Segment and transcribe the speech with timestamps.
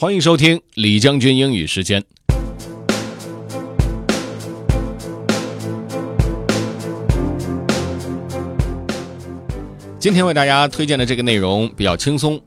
[0.00, 2.00] 欢迎收听李将军英语时间。
[9.98, 12.40] 今天为大家推荐的这个内容比较轻松，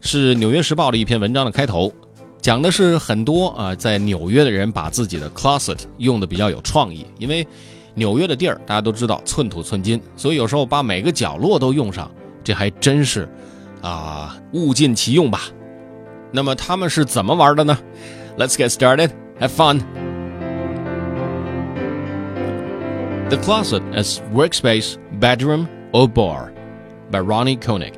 [0.00, 1.92] 是《纽约时报》的一篇文章的开头，
[2.40, 7.46] 讲的是很多啊在纽约的人把自己的 closet 用的比较有创意，因为
[7.92, 12.10] 纽约的地儿大家都知道寸土寸金，所以有时候把每个角落都用上，
[12.42, 13.28] 这还真是
[13.82, 15.42] 啊物尽其用吧。
[16.33, 17.77] 那么他们是怎么玩的呢？
[18.37, 19.11] Let's get started.
[19.39, 19.81] Have fun.
[23.29, 26.51] The closet as workspace, bedroom, or bar
[27.11, 27.93] by Ronnie Koenig.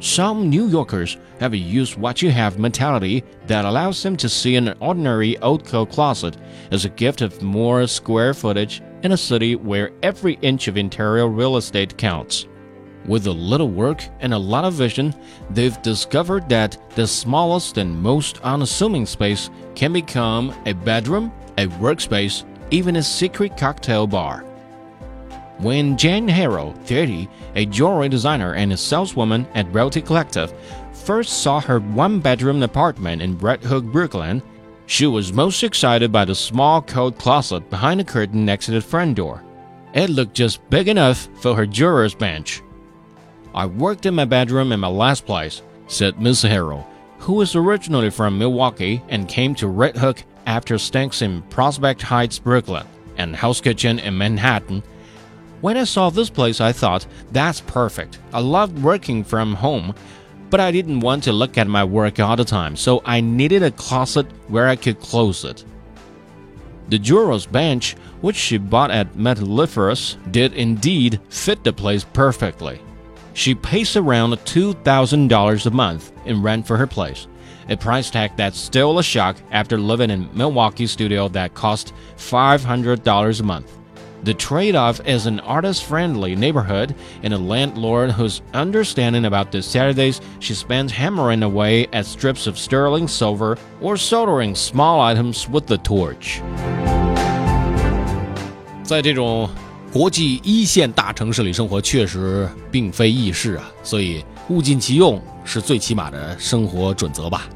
[0.00, 4.56] Some New Yorkers have a use what you have mentality that allows them to see
[4.56, 6.36] an ordinary old coat closet
[6.70, 11.26] as a gift of more square footage in a city where every inch of interior
[11.28, 12.46] real estate counts.
[13.05, 15.15] With a little work and a lot of vision,
[15.49, 22.43] they've discovered that the smallest and most unassuming space can become a bedroom, a workspace,
[22.71, 24.43] even a secret cocktail bar.
[25.59, 30.53] When Jane Herro, 30, a jewelry designer and a saleswoman at Realty Collective,
[30.93, 34.41] first saw her one bedroom apartment in Red Hook, Brooklyn,
[34.85, 38.81] she was most excited by the small coat closet behind the curtain next to the
[38.81, 39.43] front door.
[39.93, 42.61] It looked just big enough for her jeweler's bench.
[43.53, 46.85] I worked in my bedroom in my last place, said Miss Herro,
[47.17, 52.39] who was originally from Milwaukee and came to Red Hook after stints in Prospect Heights,
[52.39, 52.85] Brooklyn,
[53.17, 54.83] and Hell's Kitchen in Manhattan.
[55.61, 58.19] When I saw this place, I thought, that's perfect.
[58.33, 59.93] I loved working from home,
[60.49, 63.63] but I didn't want to look at my work all the time, so I needed
[63.63, 65.65] a closet where I could close it.
[66.89, 72.81] The jeweler's bench, which she bought at Metalliferous, did indeed fit the place perfectly.
[73.38, 77.26] She pays around $2,000 a month in rent for her place,
[77.68, 83.40] a price tag that's still a shock after living in Milwaukee studio that cost $500
[83.40, 83.76] a month.
[84.24, 89.60] The trade off is an artist friendly neighborhood and a landlord who's understanding about the
[89.60, 95.66] Saturdays she spends hammering away at strips of sterling silver or soldering small items with
[95.66, 96.40] the torch.
[98.84, 99.48] 在这种
[99.91, 107.49] 国际一线大城市里生活确实并非易事啊，所以物尽其用是最起码的生活准则吧。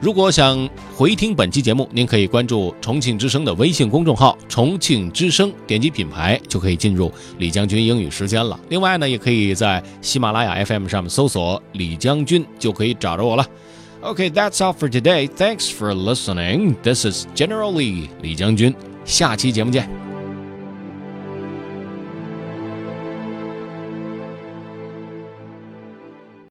[0.00, 0.66] 如果想
[0.96, 8.58] 回听本期节目，您可以关注重庆之声的微信公众号“重庆之声”，点击品牌就可以进入李将军英语时间了。
[8.70, 13.46] 另外呢，也可以在喜马拉雅 FM 上面搜索“李将军”，就可以找着我了。
[14.00, 15.28] OK，that's all for today.
[15.28, 16.76] Thanks for listening.
[16.82, 18.74] This is General Lee 李将军，
[19.04, 20.09] 下期节目见。